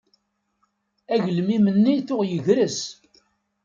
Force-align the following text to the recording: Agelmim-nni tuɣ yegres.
Agelmim-nni 1.13 1.95
tuɣ 2.07 2.21
yegres. 2.29 2.79